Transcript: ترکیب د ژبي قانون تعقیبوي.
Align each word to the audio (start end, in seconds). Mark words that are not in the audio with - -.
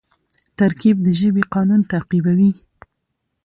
ترکیب 0.59 0.95
د 1.05 1.07
ژبي 1.19 1.43
قانون 1.53 1.81
تعقیبوي. 1.91 2.51